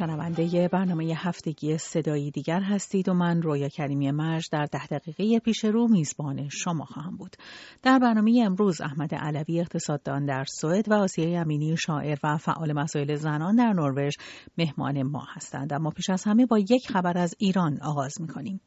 شنونده 0.00 0.68
برنامه 0.68 1.14
هفتگی 1.16 1.78
صدایی 1.78 2.30
دیگر 2.30 2.60
هستید 2.60 3.08
و 3.08 3.14
من 3.14 3.42
رویا 3.42 3.68
کریمی 3.68 4.10
مرج 4.10 4.48
در 4.52 4.66
ده 4.66 4.86
دقیقه 4.86 5.38
پیش 5.38 5.64
رو 5.64 5.88
میزبان 5.88 6.48
شما 6.48 6.84
خواهم 6.84 7.16
بود. 7.16 7.36
در 7.82 7.98
برنامه 7.98 8.42
امروز 8.46 8.80
احمد 8.80 9.14
علوی 9.14 9.60
اقتصاددان 9.60 10.26
در 10.26 10.44
سوئد 10.44 10.90
و 10.90 10.94
آسیای 10.94 11.36
امینی 11.36 11.76
شاعر 11.76 12.18
و 12.24 12.36
فعال 12.36 12.72
مسائل 12.72 13.14
زنان 13.14 13.56
در 13.56 13.72
نروژ 13.72 14.14
مهمان 14.58 15.02
ما 15.02 15.24
هستند. 15.34 15.72
اما 15.72 15.90
پیش 15.90 16.10
از 16.10 16.24
همه 16.24 16.46
با 16.46 16.58
یک 16.58 16.90
خبر 16.92 17.18
از 17.18 17.34
ایران 17.38 17.78
آغاز 17.82 18.20
می‌کنیم. 18.20 18.60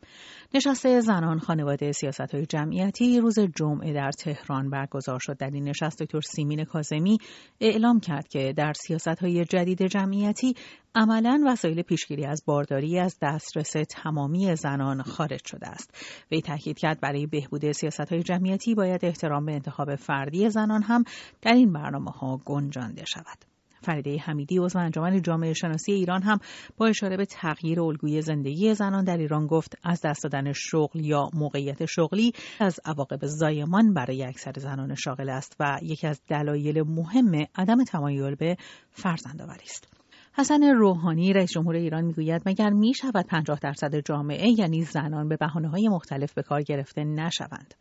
نشست 0.54 1.00
زنان 1.00 1.40
خانواده 1.40 1.92
سیاست 1.92 2.36
های 2.36 2.46
جمعیتی 2.46 3.20
روز 3.20 3.40
جمعه 3.40 3.94
در 3.94 4.12
تهران 4.12 4.70
برگزار 4.70 5.20
شد. 5.20 5.38
در 5.38 5.50
این 5.50 5.64
نشست 5.70 6.02
دکتر 6.02 6.22
سیمین 6.22 6.64
کازمی 6.64 7.18
اعلام 7.62 8.00
کرد 8.00 8.28
که 8.28 8.54
در 8.58 8.74
سیاست 8.74 9.08
های 9.08 9.46
جدید 9.46 9.88
جمعیتی 9.88 10.54
عملا 10.96 11.44
وسایل 11.46 11.82
پیشگیری 11.82 12.26
از 12.26 12.44
بارداری 12.46 13.00
از 13.00 13.18
دسترس 13.22 13.74
تمامی 13.90 14.56
زنان 14.56 15.02
خارج 15.02 15.46
شده 15.46 15.68
است. 15.68 15.94
وی 16.32 16.42
تاکید 16.42 16.80
کرد 16.80 17.00
برای 17.00 17.28
بهبود 17.28 17.72
سیاست 17.72 18.12
های 18.12 18.24
جمعیتی 18.24 18.76
باید 18.76 19.06
احترام 19.06 19.46
به 19.46 19.54
انتخاب 19.54 19.96
فردی 19.96 20.50
زنان 20.50 20.84
هم 20.84 21.04
در 21.42 21.54
این 21.54 21.74
برنامه 21.74 22.12
ها 22.12 22.42
گنجانده 22.46 23.06
شود. 23.06 23.38
فریده 23.82 24.18
حمیدی 24.18 24.58
عضو 24.58 24.80
انجمن 24.80 25.22
جامعه 25.22 25.54
شناسی 25.54 25.92
ایران 25.92 26.22
هم 26.22 26.40
با 26.78 26.86
اشاره 26.88 27.18
به 27.18 27.26
تغییر 27.26 27.82
الگوی 27.82 28.22
زندگی 28.22 28.74
زنان 28.74 29.04
در 29.04 29.18
ایران 29.18 29.48
گفت 29.48 29.78
از 29.84 30.02
دست 30.02 30.24
دادن 30.24 30.54
شغل 30.54 31.06
یا 31.06 31.30
موقعیت 31.34 31.86
شغلی 31.86 32.34
از 32.60 32.80
عواقب 32.86 33.26
زایمان 33.26 33.94
برای 33.94 34.24
اکثر 34.24 34.54
زنان 34.58 34.96
شاغل 34.96 35.30
است 35.30 35.56
و 35.60 35.80
یکی 35.82 36.08
از 36.08 36.22
دلایل 36.28 36.82
مهم 36.82 37.46
عدم 37.56 37.84
تمایل 37.84 38.36
به 38.36 38.58
فرزندآوری 38.92 39.64
است. 39.64 40.03
حسن 40.36 40.64
روحانی 40.64 41.34
رئیس 41.34 41.52
جمهور 41.52 41.76
ایران 41.76 42.06
می‌گوید 42.06 42.42
مگر 42.46 42.70
می 42.70 42.94
شود 42.94 43.26
50 43.28 43.60
درصد 43.60 43.96
جامعه 44.00 44.50
یعنی 44.60 44.82
زنان 44.82 45.28
به 45.28 45.38
بحانه 45.38 45.70
های 45.70 45.88
مختلف 45.90 46.34
به 46.34 46.44
کار 46.44 46.62
گرفته 46.62 47.04
نشوند؟ 47.04 47.74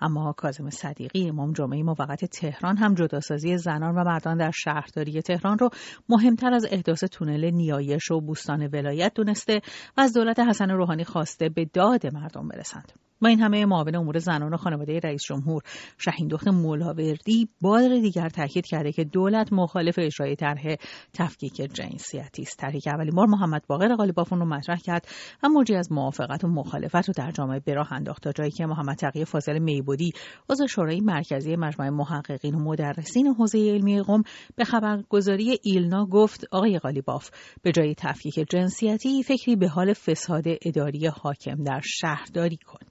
اما 0.00 0.32
کاظم 0.32 0.70
صدیقی 0.70 1.28
امام 1.28 1.52
جمعه 1.52 1.82
موقت 1.82 2.24
تهران 2.24 2.76
هم 2.76 2.94
جداسازی 2.94 3.56
زنان 3.56 3.94
و 3.94 4.04
مردان 4.04 4.36
در 4.36 4.50
شهرداری 4.50 5.22
تهران 5.22 5.58
رو 5.58 5.70
مهمتر 6.08 6.54
از 6.54 6.66
احداث 6.70 7.04
تونل 7.04 7.50
نیایش 7.50 8.10
و 8.10 8.20
بوستان 8.20 8.66
ولایت 8.72 9.12
دونسته 9.14 9.60
و 9.96 10.00
از 10.00 10.12
دولت 10.12 10.38
حسن 10.38 10.70
روحانی 10.70 11.04
خواسته 11.04 11.48
به 11.48 11.64
داد 11.64 12.14
مردم 12.14 12.48
برسند. 12.48 12.92
با 13.22 13.28
این 13.28 13.40
همه 13.40 13.66
معاون 13.66 13.94
امور 13.94 14.18
زنان 14.18 14.54
و 14.54 14.56
خانواده 14.56 15.00
رئیس 15.04 15.22
جمهور 15.22 15.62
شهین 15.98 16.28
دخت 16.28 16.48
مولاوردی 16.48 17.48
بار 17.60 17.88
دیگر 17.88 18.28
تاکید 18.28 18.66
کرده 18.66 18.92
که 18.92 19.04
دولت 19.04 19.52
مخالف 19.52 19.94
اجرای 19.98 20.36
طرح 20.36 20.74
تفکیک 21.12 21.54
جنسیتی 21.54 22.42
است. 22.42 22.58
طرحی 22.58 22.80
که 22.80 22.90
اولین 22.90 23.14
بار 23.14 23.26
محمد 23.26 23.62
باقر 23.66 23.94
قالیبافون 23.94 24.38
رو 24.38 24.44
مطرح 24.44 24.78
کرد 24.78 25.08
و 25.42 25.48
موجی 25.48 25.74
از 25.74 25.92
موافقت 25.92 26.44
و 26.44 26.48
مخالفت 26.48 27.08
رو 27.08 27.14
در 27.16 27.30
جامعه 27.30 27.60
به 27.60 27.74
راه 27.74 27.92
انداخت 27.92 28.22
تا 28.22 28.32
جایی 28.32 28.50
که 28.50 28.66
محمد 28.66 28.96
تقی 28.96 29.24
فاضل 29.24 29.57
میبودی. 29.58 30.12
عضو 30.50 30.66
شورای 30.66 31.00
مرکزی 31.00 31.56
مجمع 31.56 31.88
محققین 31.88 32.54
و 32.54 32.58
مدرسین 32.58 33.26
حوزه 33.26 33.58
علمی 33.58 34.02
قم 34.02 34.22
به 34.56 34.64
خبرگزاری 34.64 35.58
ایلنا 35.62 36.06
گفت 36.06 36.44
آقای 36.50 36.78
قالیباف 36.78 37.30
به 37.62 37.72
جای 37.72 37.94
تفکیک 37.94 38.46
جنسیتی 38.50 39.22
فکری 39.22 39.56
به 39.56 39.68
حال 39.68 39.92
فساد 39.92 40.44
اداری 40.62 41.06
حاکم 41.06 41.64
در 41.64 41.80
شهرداری 41.84 42.56
کن. 42.56 42.87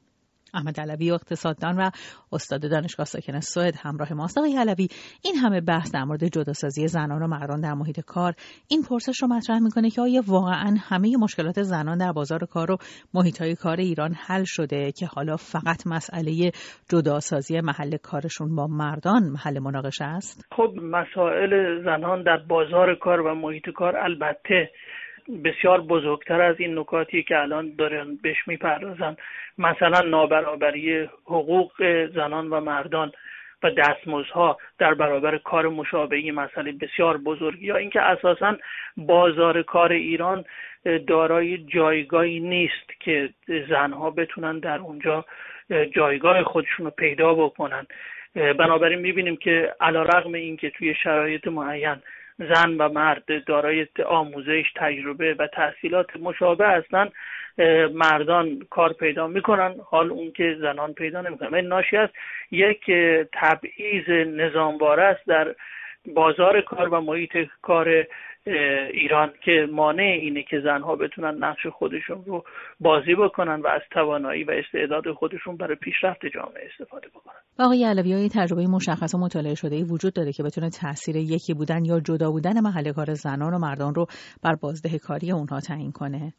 احمد 0.54 0.80
علوی 0.80 1.12
اقتصاددان 1.12 1.78
و 1.78 1.90
استاد 2.32 2.72
دانشگاه 2.72 3.06
ساکن 3.06 3.40
سوئد 3.40 3.74
همراه 3.84 4.14
ماست 4.14 4.38
آقای 4.38 4.58
علوی 4.58 4.88
این 5.24 5.36
همه 5.36 5.62
بحث 5.62 5.92
در 5.94 6.04
مورد 6.04 6.24
جداسازی 6.28 6.88
زنان 6.88 7.22
و 7.22 7.28
مردان 7.28 7.62
در 7.62 7.74
محیط 7.74 8.00
کار 8.00 8.34
این 8.70 8.84
پرسش 8.90 9.22
رو 9.22 9.28
مطرح 9.28 9.60
می‌کنه 9.60 9.90
که 9.90 10.02
آیا 10.02 10.22
واقعا 10.28 10.76
همه 10.90 11.18
مشکلات 11.18 11.62
زنان 11.62 11.98
در 11.98 12.12
بازار 12.12 12.46
کار 12.46 12.72
و 12.72 12.78
محیط 13.14 13.42
های 13.42 13.56
کار 13.56 13.78
ایران 13.78 14.14
حل 14.28 14.44
شده 14.46 14.92
که 14.92 15.06
حالا 15.06 15.36
فقط 15.36 15.88
مسئله 15.88 16.52
جداسازی 16.90 17.62
محل 17.62 17.98
کارشون 17.98 18.56
با 18.56 18.68
مردان 18.68 19.24
محل 19.24 19.60
مناقشه 19.60 20.06
است؟ 20.06 20.46
خب 20.52 20.74
مسائل 20.82 21.84
زنان 21.84 22.24
در 22.24 22.38
بازار 22.38 22.96
کار 22.96 23.22
و 23.22 23.36
محیط 23.36 23.70
کار 23.70 23.98
البته 23.98 24.70
بسیار 25.44 25.82
بزرگتر 25.82 26.42
از 26.42 26.56
این 26.60 26.80
نکاتی 26.80 27.24
که 27.24 27.40
الان 27.40 27.76
دارن 27.78 28.18
بهش 28.22 28.48
می‌پردازن. 28.48 29.18
مثلا 29.58 30.02
نابرابری 30.02 31.10
حقوق 31.26 31.72
زنان 32.08 32.50
و 32.50 32.60
مردان 32.60 33.12
و 33.64 33.72
دستمزدها 33.72 34.58
در 34.80 34.94
برابر 34.94 35.38
کار 35.38 35.68
مشابهی 35.68 36.32
مسئله 36.32 36.72
بسیار 36.72 37.18
بزرگی 37.18 37.66
یا 37.66 37.76
اینکه 37.76 38.02
اساسا 38.02 38.58
بازار 38.98 39.62
کار 39.62 39.92
ایران 39.92 40.46
دارای 41.08 41.58
جایگاهی 41.58 42.40
نیست 42.40 43.00
که 43.00 43.30
زنها 43.70 44.12
بتونن 44.12 44.60
در 44.60 44.80
اونجا 44.80 45.26
جایگاه 45.96 46.44
خودشون 46.44 46.86
رو 46.86 46.92
پیدا 46.92 47.34
بکنن. 47.34 47.88
بنابراین 48.36 49.00
می‌بینیم 49.00 49.36
که 49.36 49.74
علا 49.82 50.04
رغم 50.04 50.34
اینکه 50.34 50.70
توی 50.70 50.96
شرایط 50.96 51.48
معین 51.48 51.96
زن 52.38 52.70
و 52.78 52.90
مرد 52.90 53.46
دارای 53.46 53.88
آموزش 54.06 54.66
تجربه 54.76 55.34
و 55.34 55.48
تحصیلات 55.48 56.18
مشابه 56.18 56.68
هستند 56.68 57.12
مردان 57.94 58.60
کار 58.70 58.94
پیدا 58.94 59.28
می‌کنن 59.28 59.76
حال 59.86 60.12
اون 60.12 60.32
که 60.32 60.58
زنان 60.60 60.94
پیدا 60.94 61.22
نمی‌کنن. 61.22 61.54
این 61.54 61.68
ناشی 61.68 61.98
از 61.98 62.10
یک 62.52 62.92
تبعیض 63.34 64.10
نظامواره 64.28 65.04
است 65.04 65.28
در 65.28 65.56
بازار 66.06 66.62
کار 66.62 66.90
و 66.90 67.02
محیط 67.02 67.38
کار 67.62 68.06
ایران 68.92 69.34
که 69.42 69.68
مانع 69.72 70.04
اینه 70.04 70.44
که 70.44 70.60
زنها 70.60 70.96
بتونن 70.96 71.44
نقش 71.44 71.68
خودشون 71.68 72.24
رو 72.26 72.46
بازی 72.80 73.16
بکنن 73.16 73.62
و 73.62 73.68
از 73.68 73.82
توانایی 73.92 74.44
و 74.44 74.52
استعداد 74.52 75.12
خودشون 75.12 75.58
برای 75.58 75.76
پیشرفت 75.76 76.26
جامعه 76.26 76.70
استفاده 76.72 77.08
بکنن. 77.08 77.47
آقای 77.60 77.86
علوی 77.86 78.14
های 78.14 78.30
تجربه 78.30 78.68
مشخص 78.68 79.16
و 79.16 79.18
مطالعه 79.18 79.56
شده 79.56 79.76
ای 79.76 79.84
وجود 79.84 80.14
داره 80.14 80.32
که 80.32 80.44
بتونه 80.44 80.70
تاثیر 80.70 81.16
یکی 81.16 81.54
بودن 81.54 81.86
یا 81.86 82.00
جدا 82.00 82.32
بودن 82.32 82.60
محل 82.60 82.92
کار 82.92 83.14
زنان 83.14 83.54
و 83.54 83.60
مردان 83.60 83.96
رو 83.96 84.06
بر 84.44 84.56
بازده 84.62 85.00
کاری 85.00 85.32
اونها 85.32 85.60
تعیین 85.60 85.92
کنه؟ 85.92 86.34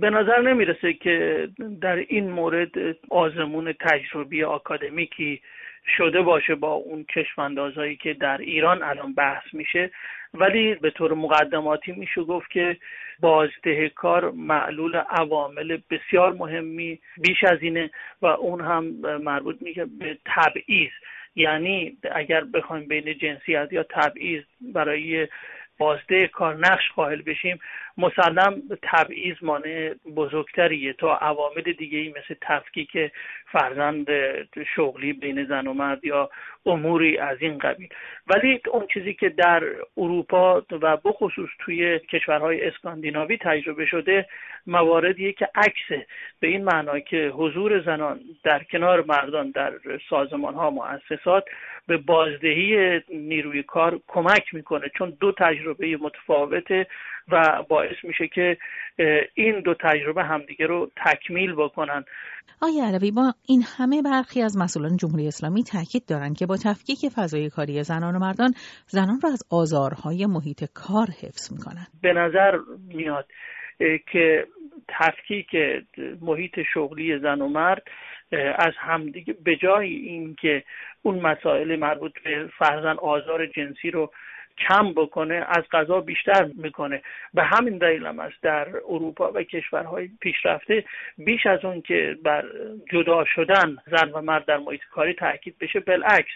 به 0.00 0.10
نظر 0.10 0.42
نمی‌رسه 0.42 0.92
که 0.92 1.48
در 1.80 1.96
این 2.08 2.30
مورد 2.30 2.70
آزمون 3.10 3.74
تجربی 3.80 4.44
آکادمیکی 4.44 5.40
شده 5.86 6.22
باشه 6.22 6.54
با 6.54 6.72
اون 6.72 7.06
چشماندازهایی 7.14 7.96
که 7.96 8.14
در 8.14 8.38
ایران 8.38 8.82
الان 8.82 9.14
بحث 9.14 9.44
میشه. 9.52 9.90
ولی 10.34 10.74
به 10.74 10.90
طور 10.90 11.14
مقدماتی 11.14 11.92
میشه 11.92 12.22
گفت 12.22 12.50
که 12.50 12.76
بازده 13.20 13.88
کار 13.88 14.30
معلول 14.30 14.96
عوامل 14.96 15.78
بسیار 15.90 16.32
مهمی 16.32 17.00
بیش 17.16 17.44
از 17.44 17.58
اینه 17.62 17.90
و 18.22 18.26
اون 18.26 18.60
هم 18.60 18.84
مربوط 19.22 19.62
میشه 19.62 19.84
به 19.84 20.18
تبعیض. 20.26 20.90
یعنی 21.36 21.96
اگر 22.12 22.44
بخوایم 22.44 22.88
بین 22.88 23.18
جنسیت 23.18 23.68
یا 23.72 23.82
تبعیض 23.82 24.42
برای 24.60 25.28
بازده 25.78 26.28
کار 26.28 26.56
نقش 26.56 26.92
قائل 26.96 27.22
بشیم 27.22 27.58
مسلم 27.98 28.62
تبعیض 28.82 29.36
مانع 29.42 29.94
بزرگتریه. 30.16 30.92
تا 30.92 31.16
عوامل 31.16 31.62
دیگه 31.62 31.98
ای 31.98 32.08
مثل 32.08 32.34
تفکیک 32.40 32.90
فرزند 33.52 34.06
شغلی 34.76 35.12
بین 35.12 35.44
زن 35.44 35.66
و 35.66 35.72
مرد 35.72 36.04
یا 36.04 36.30
اموری 36.66 37.18
از 37.18 37.38
این 37.40 37.58
قبیل. 37.58 37.88
ولی 38.26 38.60
اون 38.72 38.86
چیزی 38.86 39.14
که 39.14 39.28
در 39.28 39.62
اروپا 39.96 40.62
و 40.70 40.96
بخصوص 40.96 41.50
توی 41.58 41.98
کشورهای 41.98 42.64
اسکاندیناوی 42.68 43.38
تجربه 43.40 43.86
شده 43.86 44.26
مواردیه 44.66 45.32
که 45.32 45.48
عکس 45.54 46.06
به 46.40 46.48
این 46.48 46.64
معنا 46.64 46.98
که 46.98 47.32
حضور 47.34 47.80
زنان 47.80 48.20
در 48.44 48.64
کنار 48.64 49.04
مردان 49.08 49.50
در 49.50 49.72
سازمان 50.10 50.54
ها 50.54 50.70
مؤسسات 50.70 51.44
به 51.86 51.96
بازدهی 51.96 53.00
نیروی 53.08 53.62
کار 53.62 54.00
کمک 54.08 54.54
می‌کنه. 54.54 54.90
چون 54.98 55.16
دو 55.20 55.32
تجربه 55.32 55.96
متفاوته 55.96 56.86
و 57.28 57.62
باعث 57.68 57.96
میشه 58.02 58.28
که 58.28 58.56
این 59.34 59.60
دو 59.60 59.74
تجربه 59.74 60.24
همدیگه 60.24 60.66
رو 60.66 60.90
تکمیل 61.06 61.54
بکنن. 61.54 62.04
آقای 62.62 62.80
علوی 62.80 63.10
با 63.10 63.32
این 63.48 63.62
همه 63.78 64.02
برخی 64.02 64.42
از 64.42 64.58
مسئولان 64.58 64.96
جمهوری 64.96 65.26
اسلامی 65.26 65.62
تاکید 65.62 66.02
دارند 66.08 66.36
که 66.36 66.46
با 66.46 66.56
تفکیک 66.56 66.98
فضای 67.16 67.50
کاری 67.50 67.82
زنان 67.82 68.16
و 68.16 68.18
مردان 68.18 68.52
زنان 68.86 69.20
را 69.22 69.30
از 69.30 69.42
آزارهای 69.50 70.26
محیط 70.26 70.64
کار 70.74 71.06
حفظ 71.22 71.52
می‌کنن. 71.52 71.86
به 72.02 72.12
نظر 72.12 72.58
میاد 72.88 73.26
که 74.12 74.46
تفکیک 74.88 75.46
محیط 76.20 76.60
شغلی 76.74 77.18
زن 77.18 77.40
و 77.40 77.48
مرد 77.48 77.82
از 78.56 78.72
همدیگه 78.78 79.34
به 79.44 79.56
جای 79.56 79.94
اینکه 79.94 80.64
اون 81.02 81.20
مسائل 81.20 81.76
مربوط 81.76 82.12
به 82.24 82.48
فرزن 82.58 82.96
آزار 83.02 83.46
جنسی 83.46 83.90
رو 83.90 84.10
کم 84.58 84.92
بکنه 84.92 85.46
از 85.48 85.64
غذا 85.72 86.00
بیشتر 86.00 86.50
می‌کنه. 86.54 87.02
به 87.34 87.42
همین 87.42 87.78
دلیل 87.78 88.06
هم 88.06 88.18
است 88.18 88.42
در 88.42 88.68
اروپا 88.88 89.32
و 89.32 89.42
کشورهای 89.42 90.10
پیشرفته 90.20 90.84
بیش 91.18 91.46
از 91.46 91.64
اون 91.64 91.80
که 91.82 92.16
بر 92.22 92.44
جدا 92.92 93.24
شدن 93.24 93.76
زن 93.86 94.10
و 94.10 94.20
مرد 94.20 94.44
در 94.44 94.56
محیط 94.56 94.80
کاری 94.90 95.14
تاکید 95.14 95.58
بشه 95.58 95.80
بالعکس 95.80 96.32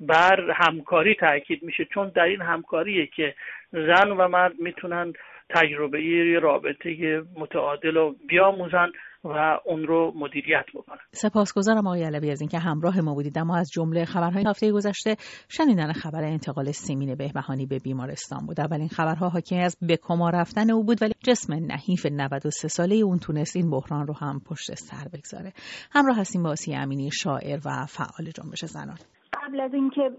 بر 0.00 0.50
همکاری 0.50 1.14
تاکید 1.14 1.62
میشه. 1.62 1.84
چون 1.84 2.08
در 2.08 2.24
این 2.24 2.42
همکاریه 2.42 3.06
که 3.06 3.34
زن 3.72 4.10
و 4.10 4.28
مرد 4.28 4.52
می‌تونن 4.58 5.12
تجربه 5.48 6.38
رابطه 6.38 7.22
متعادل 7.36 7.94
رو 7.94 8.16
بیاموزن. 8.28 8.92
و 9.24 9.58
اون 9.64 9.86
رو 9.86 10.12
مدیریت 10.16 10.64
بکنن. 10.74 10.98
سپاسگزارم 11.12 11.86
آقای 11.86 12.04
علوی 12.04 12.30
از 12.30 12.40
اینکه 12.40 12.58
همراه 12.58 13.00
ما 13.00 13.14
بودید. 13.14 13.38
اما 13.38 13.56
از 13.56 13.70
جمله 13.70 14.04
خبرهای 14.04 14.44
هفته 14.46 14.72
گذشته 14.72 15.16
شنیدن 15.48 15.92
خبر 15.92 16.24
انتقال 16.24 16.72
سیمین 16.72 17.14
بهبهانی 17.14 17.66
به 17.66 17.78
بیمارستان 17.78 18.46
بود. 18.46 18.60
اولین 18.60 18.88
خبرها 18.88 19.28
حاکی 19.28 19.56
از 19.56 19.76
به 19.82 19.96
کما 19.96 20.30
رفتن 20.30 20.70
او 20.70 20.84
بود 20.84 21.02
ولی 21.02 21.12
جسم 21.24 21.54
نحیف 21.54 22.06
93 22.06 22.68
ساله 22.68 22.96
اون 22.96 23.18
تونست 23.18 23.56
این 23.56 23.70
بحران 23.70 24.06
رو 24.06 24.14
هم 24.14 24.40
پشت 24.46 24.74
سر 24.74 25.08
بگذاره. 25.12 25.52
همراه 25.92 26.20
هستیم 26.20 26.42
با 26.42 26.50
آسی 26.50 26.74
امینی 26.74 27.10
شاعر 27.10 27.60
و 27.64 27.86
فعال 27.86 28.30
جنبش 28.34 28.64
زنان. 28.64 28.98
قبل 29.32 29.60
از 29.60 29.74
اینکه 29.74 30.10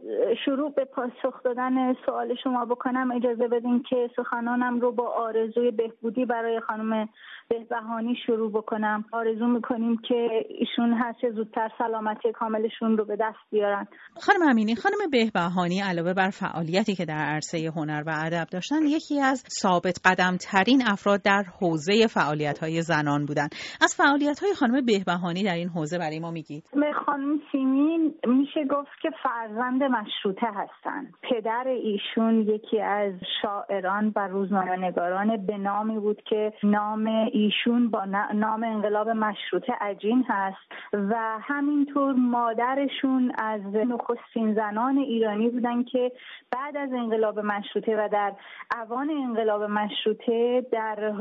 شروع 0.45 0.73
به 0.73 0.85
پاسخ 0.85 1.43
دادن 1.43 1.93
سوال 2.05 2.35
شما 2.43 2.65
بکنم 2.65 3.11
اجازه 3.11 3.47
بدین 3.47 3.83
که 3.89 4.09
سخنانم 4.15 4.79
رو 4.79 4.91
با 4.91 5.07
آرزوی 5.07 5.71
بهبودی 5.71 6.25
برای 6.25 6.59
خانم 6.59 7.09
بهبهانی 7.49 8.15
شروع 8.25 8.51
بکنم. 8.51 9.05
آرزو 9.11 9.47
می‌کنیم 9.47 9.97
که 10.07 10.29
ایشون 10.49 10.93
هر 10.93 11.13
چه 11.21 11.31
زودتر 11.31 11.69
سلامتی 11.77 12.31
کاملشون 12.31 12.97
رو 12.97 13.05
به 13.05 13.15
دست 13.15 13.39
بیارن. 13.51 13.87
خانم 14.21 14.49
امینی 14.49 14.75
خانم 14.75 15.09
بهبهانی 15.11 15.81
علاوه 15.81 16.13
بر 16.13 16.29
فعالیتی 16.29 16.95
که 16.95 17.05
در 17.05 17.25
عرصه 17.25 17.71
هنر 17.75 18.03
و 18.07 18.11
ادب 18.25 18.47
داشتن 18.51 18.83
یکی 18.83 19.21
از 19.21 19.43
ثابت 19.61 19.99
قدم 20.05 20.37
ترین 20.37 20.81
افراد 20.91 21.21
در 21.21 21.43
حوزه 21.61 22.07
فعالیت 22.07 22.59
های 22.59 22.81
زنان 22.81 23.25
بودن 23.25 23.47
از 23.81 23.95
فعالیت 23.97 24.39
های 24.39 24.53
خانم 24.53 24.85
بهبهانی 24.85 25.43
در 25.43 25.55
این 25.55 25.69
حوزه 25.69 25.97
برای 25.97 26.19
ما 26.19 26.31
میگید. 26.31 26.63
خانم 27.05 27.39
سیمین 27.51 28.13
میشه 28.27 28.65
گفت 28.69 29.00
که 29.01 29.09
فرزند 29.24 29.83
مشروطه 29.83 30.48
هستند 30.48 31.13
پدر 31.21 31.68
ایشون 31.68 32.42
یکی 32.42 32.81
از 32.81 33.13
شاعران 33.42 34.12
و 34.15 34.27
روزنامه 34.27 34.77
نگاران 34.77 35.45
به 35.45 35.57
نامی 35.57 36.00
بود 36.00 36.21
که 36.24 36.53
نام 36.63 37.07
ایشون 37.31 37.89
با 37.89 38.06
نام 38.33 38.63
انقلاب 38.63 39.09
مشروطه 39.09 39.74
عجین 39.81 40.25
هست 40.27 40.57
و 40.94 41.15
همینطور 41.42 42.13
مادرشون 42.13 43.31
از 43.38 43.62
نخستین 43.62 44.53
زنان 44.53 44.98
ایرانی 44.98 45.50
بودن 45.50 45.83
که 45.83 46.12
بعد 46.51 46.77
از 46.77 46.89
انقلاب 46.94 47.39
مشروطه 47.39 48.06
و 48.06 48.09
در 48.12 48.33
اوان 48.81 49.09
انقلاب 49.09 49.63
مشروطه 49.63 50.65
در 50.71 51.12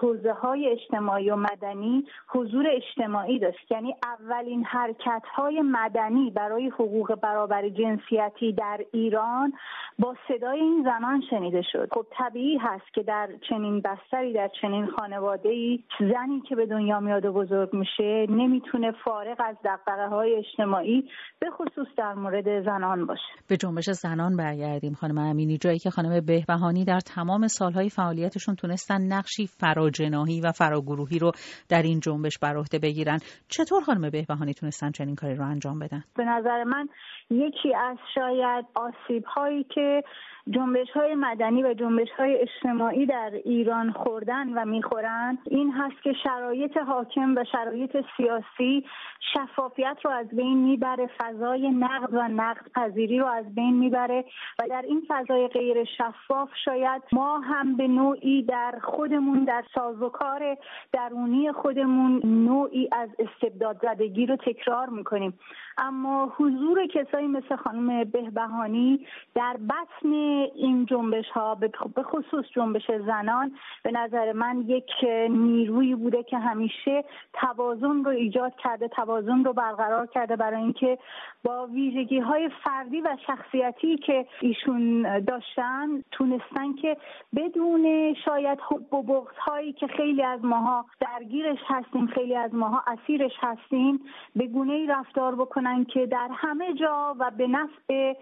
حوزه 0.00 0.32
های 0.32 0.68
اجتماعی 0.68 1.30
و 1.30 1.36
مدنی 1.36 2.06
حضور 2.28 2.66
اجتماعی 2.70 3.38
داشت. 3.38 3.70
یعنی 3.70 3.96
اولین 4.02 4.64
حرکت 4.64 5.22
های 5.34 5.62
مدنی 5.62 6.30
برای 6.30 6.68
حقوق 6.68 7.14
برابر 7.24 7.68
جنسیتی 7.68 8.52
در 8.52 8.80
ایران 8.92 9.52
با 9.98 10.16
صدای 10.28 10.60
این 10.60 10.82
زنان 10.84 11.22
شنیده 11.30 11.62
شد. 11.72 11.88
خب 11.92 12.06
طبیعی 12.18 12.56
هست 12.56 12.94
که 12.94 13.02
در 13.02 13.28
چنین 13.48 13.80
بستری 13.80 14.32
در 14.32 14.50
چنین 14.60 14.86
خانواده 14.86 15.48
ای 15.48 15.78
زنی 16.00 16.40
که 16.48 16.56
به 16.56 16.66
دنیا 16.66 17.00
میاد 17.00 17.24
و 17.24 17.32
بزرگ 17.32 17.74
میشه 17.74 18.26
نمی‌تونه 18.28 18.92
فارغ 19.04 19.36
از 19.44 19.56
دقدقه 19.64 20.06
های 20.06 20.36
اجتماعی 20.36 21.08
به 21.38 21.50
خصوص 21.50 21.86
در 21.96 22.14
مورد 22.14 22.64
زنان 22.64 23.06
باشه. 23.06 23.22
به 23.48 23.56
جنبش 23.56 23.90
زنان 23.90 24.36
برگردیم 24.36 24.94
خانم 24.94 25.18
امینی. 25.18 25.58
جایی 25.58 25.78
که 25.78 25.90
خانم 25.90 26.20
بهبهانی 26.20 26.84
در 26.84 27.00
تمام 27.00 27.46
سالهای 27.46 27.90
فعالیتشون 27.90 28.54
تونستن 28.54 29.00
نقشی 29.12 29.46
فراجناهی 29.46 30.40
و 30.40 30.52
فراگروهی 30.52 31.18
رو 31.18 31.32
در 31.68 31.82
این 31.82 32.00
جنبش 32.00 32.38
بر 32.38 32.56
عهده 32.56 32.78
بگیرن. 32.78 33.18
چطور 33.48 33.82
خانم 33.82 34.10
بهبهانی 34.10 34.54
تونستن 34.54 34.90
چنین 34.90 35.14
کاری 35.14 35.34
رو 35.34 35.44
انجام 35.44 35.78
بدن؟ 35.78 36.02
به 36.16 36.24
نظر 36.24 36.64
من 36.64 36.88
یکی 37.30 37.74
از 37.74 37.96
شاید 38.14 38.64
آسیب 38.74 39.24
هایی 39.24 39.64
که 39.64 40.04
جنبش 40.50 40.90
های 40.90 41.14
مدنی 41.14 41.62
و 41.62 41.74
جنبش 41.74 42.10
های 42.18 42.36
اجتماعی 42.36 43.06
در 43.06 43.30
ایران 43.44 43.92
خوردن 43.92 44.48
و 44.48 44.64
می‌خورن 44.64 45.38
این 45.50 45.72
هست 45.72 46.02
که 46.02 46.12
شرایط 46.12 46.76
حاکم 46.76 47.34
و 47.36 47.44
شرایط 47.52 47.96
سیاسی 48.16 48.84
شفافیت 49.32 49.96
رو 50.04 50.10
از 50.10 50.28
بین 50.28 50.58
می‌بره 50.58 51.10
فضای 51.18 51.70
نقد 51.70 52.14
و 52.14 52.28
نقد 52.28 52.66
پذیری 52.74 53.18
رو 53.18 53.26
از 53.26 53.54
بین 53.54 53.74
می‌بره 53.74 54.24
و 54.58 54.68
در 54.68 54.82
این 54.82 55.02
فضای 55.08 55.48
غیر 55.48 55.84
شفاف 55.84 56.48
شاید 56.64 57.02
ما 57.12 57.38
هم 57.38 57.76
به 57.76 57.88
نوعی 57.88 58.42
در 58.42 58.78
خودمون 58.82 59.44
در 59.44 59.64
سازوکار 59.74 60.56
درونی 60.92 61.52
خودمون 61.52 62.20
نوعی 62.24 62.88
از 62.92 63.08
استبداد 63.18 63.80
زدگی 63.82 64.26
رو 64.26 64.36
تکرار 64.36 64.88
می‌کنیم. 64.88 65.38
اما 65.78 66.32
حضور 66.36 66.86
کسایی 67.04 67.26
مثل 67.26 67.56
خانم 67.56 68.04
بهبهانی 68.04 69.06
در 69.34 69.56
بطن 69.56 70.12
این 70.54 70.86
جنبش 70.86 71.28
ها 71.28 71.54
به 71.94 72.02
خصوص 72.02 72.44
جنبش 72.54 72.90
زنان 73.06 73.52
به 73.82 73.90
نظر 73.90 74.32
من 74.32 74.64
یک 74.66 74.90
نیرویی 75.30 75.94
بوده 75.94 76.22
که 76.22 76.38
همیشه 76.38 77.04
توازن 77.32 78.04
رو 78.04 78.08
ایجاد 78.08 78.56
کرده 78.56 78.88
توازن 78.88 79.44
رو 79.44 79.52
برقرار 79.52 80.06
کرده 80.06 80.36
برای 80.36 80.62
اینکه 80.62 80.98
با 81.44 81.66
ویژگی 81.66 82.18
های 82.18 82.50
فردی 82.64 83.00
و 83.00 83.16
شخصیتی 83.26 83.96
که 83.96 84.26
ایشون 84.40 85.02
داشتن 85.18 86.02
تونستن 86.12 86.72
که 86.72 86.96
بدون 87.36 88.14
شاید 88.24 88.58
حب 88.70 88.94
و 88.94 89.26
هایی 89.38 89.72
که 89.72 89.86
خیلی 89.86 90.22
از 90.22 90.44
ماها 90.44 90.86
درگیرش 91.00 91.58
هستیم 91.66 92.06
خیلی 92.06 92.36
از 92.36 92.54
ماها 92.54 92.82
اسیرش 92.86 93.32
هستیم 93.40 94.00
به 94.36 94.46
گونه 94.46 94.72
ای 94.72 94.86
رفتار 94.86 95.34
بکنن 95.34 95.84
که 95.84 96.06
در 96.06 96.28
همه 96.32 96.74
جا 96.74 96.93
و 97.20 97.30
به 97.38 97.46
نفع 97.46 98.12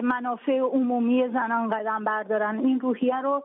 منافع 0.00 0.58
عمومی 0.58 1.28
زنان 1.28 1.70
قدم 1.70 2.04
بردارن. 2.04 2.58
این 2.58 2.80
روحیه 2.80 3.20
رو 3.22 3.42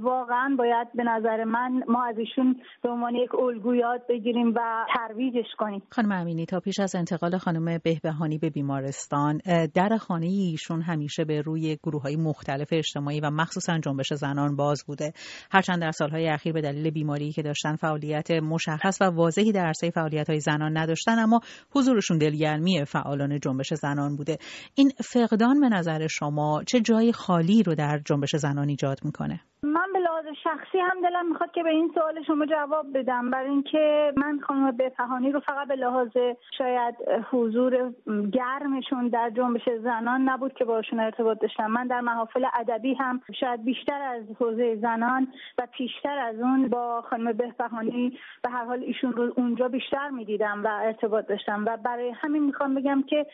واقعا 0.00 0.56
باید 0.58 0.88
به 0.94 1.04
نظر 1.04 1.44
من 1.44 1.82
ما 1.88 2.04
از 2.04 2.18
ایشون 2.18 2.60
به 2.82 2.88
عنوان 2.88 3.14
یک 3.14 3.34
الگو 3.34 3.74
یاد 3.74 4.02
بگیریم 4.08 4.54
و 4.56 4.86
ترویجش 4.94 5.46
کنیم. 5.58 5.82
خانم 5.90 6.12
امینی 6.12 6.46
تا 6.46 6.60
پیش 6.60 6.80
از 6.80 6.94
انتقال 6.94 7.38
خانم 7.38 7.78
بهبهانی 7.84 8.38
به 8.38 8.50
بیمارستان 8.50 9.40
در 9.74 9.96
خانه 9.96 10.26
ایشون 10.26 10.82
همیشه 10.82 11.24
به 11.24 11.40
روی 11.40 11.76
گروه 11.82 12.02
های 12.02 12.16
مختلف 12.16 12.68
اجتماعی 12.72 13.20
و 13.20 13.30
مخصوصا 13.30 13.78
جنبش 13.78 14.12
زنان 14.14 14.56
باز 14.56 14.84
بوده. 14.86 15.12
هرچند 15.50 15.80
در 15.80 15.90
سالهای 15.90 16.28
اخیر 16.28 16.52
به 16.52 16.60
دلیل 16.60 16.90
بیماری 16.90 17.32
که 17.32 17.42
داشتن 17.42 17.76
فعالیت 17.76 18.30
مشخص 18.30 18.98
و 19.00 19.04
واضحی 19.04 19.52
در 19.52 19.66
عرصه 19.66 19.90
فعالیت 19.90 20.30
های 20.30 20.40
زنان 20.40 20.78
نداشتن 20.78 21.18
اما 21.18 21.40
حضورشون 21.74 22.18
دلگرمی 22.18 22.84
فعالان 22.84 23.38
جنبش 23.40 23.74
زنان 23.74 23.95
بوده. 24.16 24.38
این 24.74 24.88
فقدان 25.12 25.60
به 25.60 25.68
نظر 25.68 26.06
شما 26.06 26.62
چه 26.66 26.80
جای 26.80 27.12
خالی 27.12 27.62
رو 27.62 27.74
در 27.74 27.98
جنبش 28.04 28.36
زنان 28.36 28.68
ایجاد 28.68 28.98
می‌کنه؟ 29.04 29.40
من 29.62 29.86
به 29.92 29.98
لحاظ 29.98 30.24
شخصی 30.44 30.78
هم 30.78 31.00
دلم 31.02 31.28
می‌خواد 31.28 31.50
که 31.50 31.62
به 31.62 31.70
این 31.70 31.90
سوال 31.94 32.24
شما 32.26 32.46
جواب 32.46 32.86
بدم. 32.98 33.30
برای 33.30 33.50
اینکه 33.50 34.12
من 34.16 34.40
خانم 34.40 34.76
بفهانی 34.76 35.32
رو 35.32 35.40
فقط 35.40 35.68
به 35.68 35.76
لحاظ 35.76 36.08
شاید 36.58 36.94
حضور 37.30 37.92
گرمشون 38.32 39.08
در 39.08 39.30
جنبش 39.36 39.62
زنان 39.82 40.28
نبود 40.28 40.52
که 40.52 40.64
باشون 40.64 41.00
ارتباط 41.00 41.38
داشتم. 41.40 41.66
من 41.66 41.86
در 41.86 42.00
محافل 42.00 42.44
ادبی 42.54 42.94
هم 42.94 43.20
شاید 43.40 43.64
بیشتر 43.64 44.02
از 44.02 44.22
حوزه 44.40 44.76
زنان 44.76 45.28
و 45.58 45.66
پیشتر 45.72 46.18
از 46.18 46.40
اون 46.40 46.68
با 46.68 47.02
خانم 47.10 47.32
بهبهانی 47.32 48.18
به 48.42 48.50
هر 48.50 48.64
حال 48.64 48.82
ایشون 48.82 49.12
رو 49.12 49.32
اونجا 49.36 49.68
بیشتر 49.68 50.10
می‌دیدم 50.10 50.64
و 50.64 50.68
ارتباط 50.82 51.26
داشتم. 51.26 51.64
و 51.66 51.76
برای 51.76 52.12
همین 52.16 52.44
می‌خوام 52.44 52.74
بگم 52.74 53.02
که 53.02 53.26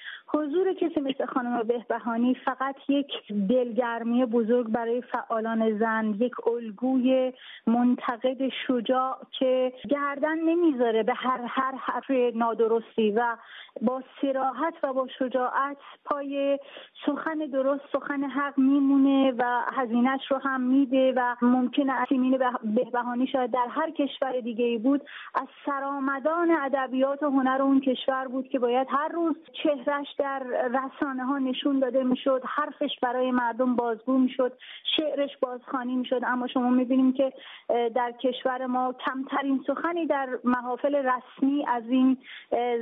حضور 0.53 0.73
کسی 0.73 1.01
مثل 1.01 1.27
خانم 1.27 1.63
بهبهانی 1.63 2.35
فقط 2.35 2.77
یک 2.89 3.11
دلگرمی 3.49 4.25
بزرگ 4.25 4.69
برای 4.69 5.03
فعالان 5.03 5.79
زن 5.79 6.15
یک 6.19 6.49
الگوی 6.49 7.33
منتقد 7.67 8.49
شجاع 8.67 9.19
که 9.39 9.73
گردن 9.89 10.39
نمی‌ذاره 10.39 11.03
به 11.03 11.15
هر 11.15 11.41
هر 11.49 11.75
حرف 11.75 12.11
نادرستی 12.35 13.11
و 13.11 13.37
با 13.81 14.03
سراحت 14.21 14.75
و 14.83 14.93
با 14.93 15.09
شجاعت 15.19 15.77
پای 16.05 16.59
سخن 17.07 17.39
درست 17.39 17.83
سخن 17.93 18.25
حق 18.25 18.59
میمونه 18.59 19.33
و 19.39 19.63
هزینهش 19.73 20.21
رو 20.31 20.39
هم 20.39 20.61
میده 20.61 21.13
و 21.17 21.37
ممکنه 21.43 22.05
سیمین 22.09 22.39
بهبهانی 22.63 23.27
شاید 23.27 23.51
در 23.51 23.67
هر 23.71 23.91
کشور 23.91 24.41
دیگه 24.41 24.79
بود 24.79 25.03
از 25.35 25.49
سرآمدان 25.67 26.51
ادبیات 26.51 27.23
و 27.23 27.31
هنر 27.31 27.63
اون 27.63 27.81
کشور 27.81 28.29
بود 28.29 28.49
که 28.49 28.59
باید 28.59 28.87
هر 28.91 29.09
روز 29.09 29.37
چهرش 29.63 30.15
در 30.19 30.42
رسانه 30.51 31.25
ها 31.25 31.39
نشون 31.39 31.79
داده 31.79 32.05
می‌شد 32.05 32.43
حرفش 32.47 32.99
برای 33.03 33.31
مردم 33.31 33.77
بازگو 33.77 34.19
می‌شد 34.19 34.53
شعرش 34.97 35.37
بازخوانی 35.37 35.97
می‌شد. 35.97 36.21
اما 36.27 36.47
شما 36.47 36.71
می‌بینیم 36.71 37.13
که 37.13 37.33
در 37.69 38.13
کشور 38.13 38.67
ما 38.67 38.95
کمترین 39.07 39.65
سخنی 39.67 40.07
در 40.07 40.29
محافل 40.45 40.95
رسمی 40.95 41.65
از 41.69 41.83
این 41.89 42.19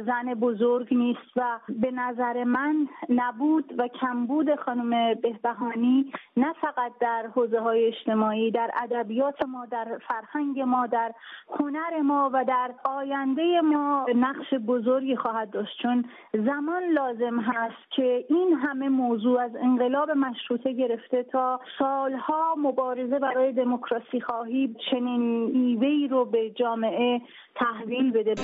زن 0.07 0.35
بزرگ 0.35 0.95
نیست 0.95 1.37
و 1.37 1.59
به 1.69 1.91
نظر 1.91 2.45
من 2.45 2.89
نبود 3.09 3.75
و 3.79 3.89
کمبود 3.89 4.55
خانم 4.55 5.15
بهبهانی 5.15 6.13
نه 6.37 6.53
فقط 6.61 6.93
در 7.01 7.27
حوزه 7.35 7.61
های 7.61 7.87
اجتماعی 7.87 8.51
در 8.51 8.71
ادبیات 8.83 9.47
ما 9.47 9.67
در 9.67 9.99
فرهنگ 10.09 10.61
ما 10.61 10.87
در 10.87 11.13
هنر 11.61 12.01
ما 12.03 12.31
و 12.33 12.45
در 12.45 12.71
آینده 12.85 13.61
ما 13.61 14.07
نقش 14.17 14.55
بزرگی 14.55 15.17
خواهد 15.17 15.51
داشت. 15.51 15.83
چون 15.83 16.05
زمان 16.33 16.83
لازم 16.83 17.41
هست 17.55 17.91
که 17.97 18.25
این 18.29 18.59
همه 18.63 18.89
موضوع 18.89 19.41
از 19.41 19.51
انقلاب 19.63 20.11
مشروطه 20.11 20.73
گرفته 20.73 21.23
تا 21.23 21.61
سالها 21.79 22.55
مبارزه 22.59 23.19
برای 23.19 23.53
دموکراسی 23.53 24.21
خواهی 24.21 24.77
چنین 24.91 25.51
میوه‌ای 25.55 26.09
رو 26.09 26.25
به 26.25 26.51
جامعه 26.51 27.21
تحویل 27.57 28.13
بده. 28.13 28.35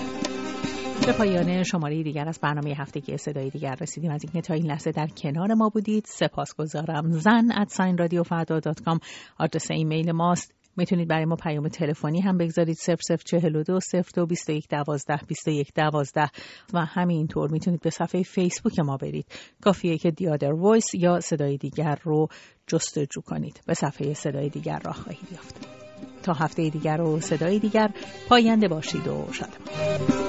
به 1.06 1.12
پایان 1.18 1.62
شماره 1.62 2.02
دیگر 2.02 2.28
از 2.28 2.40
برنامه 2.42 2.74
هفتگی 2.78 3.16
صدای 3.16 3.50
دیگر 3.50 3.76
رسیدیم. 3.80 4.10
از 4.10 4.24
اینکه 4.24 4.40
تا 4.40 4.54
این 4.54 4.66
لحظه 4.66 4.92
در 4.92 5.06
کنار 5.22 5.54
ما 5.54 5.68
بودید 5.68 6.04
سپاسگزارم. 6.06 7.10
زن 7.10 7.52
at 7.60 7.68
sign 7.68 7.98
رادیو 7.98 8.22
فردا 8.22 8.60
dot 8.60 8.82
com 8.84 8.98
آدرس 9.38 9.70
ایمیل 9.70 10.12
ماست. 10.12 10.65
می‌تونید 10.76 11.08
برای 11.08 11.24
ما 11.24 11.36
پیام 11.36 11.68
تلفنی 11.68 12.20
هم 12.20 12.38
بگذارید 12.38 12.76
0042 12.76 13.78
02 14.14 14.26
21 14.26 14.68
12 14.68 15.20
21 15.28 15.72
12 15.74 16.30
و 16.74 16.84
همینطور 16.84 17.50
می‌تونید 17.50 17.80
به 17.80 17.90
صفحه 17.90 18.22
فیسبوک 18.22 18.78
ما 18.78 18.96
برید. 18.96 19.26
کافیه 19.60 19.98
که 19.98 20.10
The 20.10 20.26
Other 20.26 20.52
Voice 20.52 20.94
یا 20.94 21.20
صدای 21.20 21.56
دیگر 21.56 21.98
رو 22.02 22.28
جستجو 22.66 23.20
کنید. 23.20 23.60
به 23.66 23.74
صفحه 23.74 24.14
صدای 24.14 24.48
دیگر 24.48 24.78
راه 24.84 24.94
خواهید 24.94 25.32
یافت. 25.32 25.66
تا 26.22 26.32
هفته 26.32 26.70
دیگر 26.70 27.00
و 27.00 27.20
صدای 27.20 27.58
دیگر 27.58 27.90
پاینده 28.28 28.68
باشید 28.68 29.08
و 29.08 29.32
شادمان. 29.32 30.25